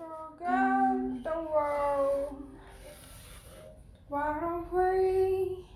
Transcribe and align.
forget 0.00 1.24
the 1.24 1.40
world. 1.52 2.42
Why 4.08 4.38
don't 4.40 4.72
we 4.72 5.66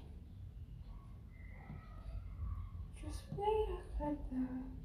just 3.00 3.36
be 3.36 3.66
together? 3.98 4.83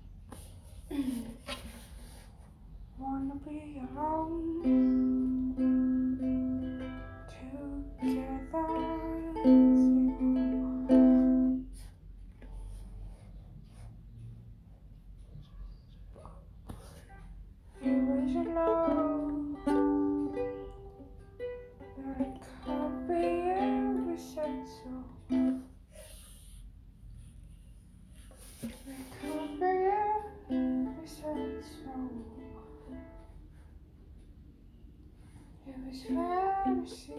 Was 35.90 37.10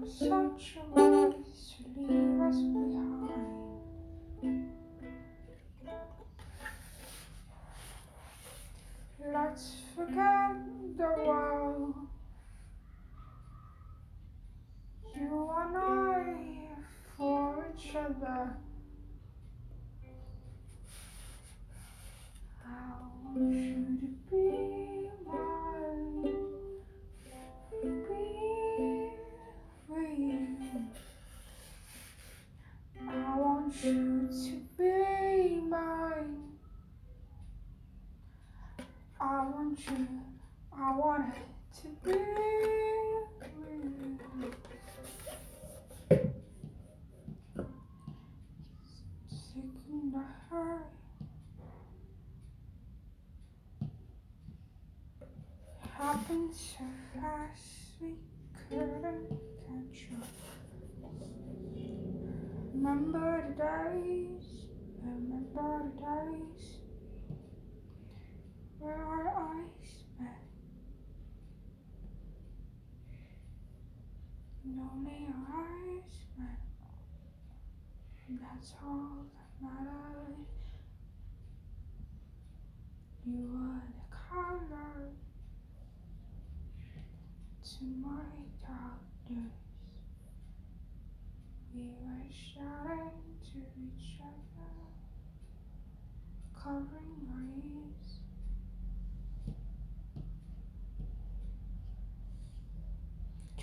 was 0.00 0.18
such 0.18 0.76
a 0.76 0.94
waste 0.94 1.76
to 1.76 2.00
leave 2.00 2.40
us 2.40 2.56
behind. 2.56 3.30
Let's 9.32 9.66
forget 9.94 10.56
the 10.96 11.14
world. 11.26 11.94
You 15.14 15.50
and 15.56 15.76
I 15.76 16.34
for 17.16 17.64
each 17.76 17.94
other. 17.94 18.56
How 22.64 23.00
should 23.34 23.98
it 24.02 24.30
be 24.30 24.91
I 39.24 39.46
want 39.46 39.78
you, 39.86 40.08
I 40.76 40.96
want 40.96 41.32
it 41.36 41.80
to 41.80 41.88
be 42.04 42.10
with 43.56 43.84
you. 44.00 44.50
Hurt. 50.50 50.86
Happened 55.96 56.52
so 56.52 56.84
fast 57.14 58.00
we 58.00 58.14
couldn't 58.68 59.28
catch 59.28 60.08
up. 60.20 60.28
Remember 62.74 63.54
the 63.56 63.62
days, 63.62 64.66
remember 65.00 65.84
the 65.84 66.00
days 66.02 66.81
Our 74.78 75.54
eyes. 75.54 76.16
And 78.28 78.38
that's 78.40 78.72
all 78.82 79.26
that 79.34 79.50
matters. 79.60 80.48
You 83.26 83.42
were 83.52 83.82
the 83.92 84.06
color 84.30 85.10
to 87.62 87.84
my 87.84 88.30
darkness. 88.66 89.52
We 91.74 91.82
were 92.00 92.26
shouting 92.30 93.36
to 93.52 93.58
each 93.78 94.20
other, 94.20 94.72
covering 96.58 97.28
our 97.30 97.51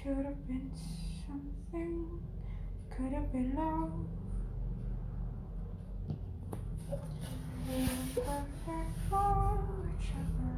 Could 0.09 0.25
have 0.25 0.41
been 0.47 0.71
something, 1.27 2.19
could 2.89 3.13
have 3.13 3.31
been 3.31 3.53
love. 3.55 3.91
We 7.67 7.75
were 7.83 7.87
perfect 8.15 8.97
for 9.07 9.59
each 9.85 10.09
other. 10.17 10.57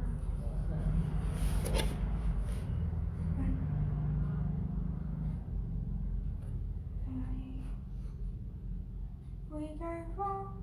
We, 9.50 9.50
we 9.50 9.66
gave 9.66 10.18
up 10.18 10.54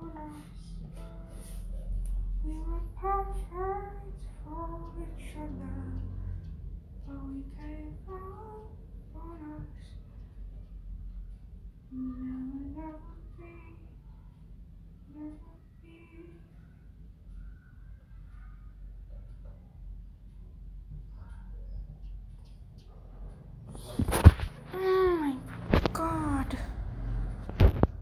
on 0.00 0.10
us. 0.16 0.56
We 2.46 2.54
were 2.54 2.80
perfect 2.98 3.69
for 5.00 5.06
each 5.18 5.32
other, 5.36 5.72
but 7.06 7.16
we 7.26 7.42
gave 7.56 7.94
up 8.08 8.79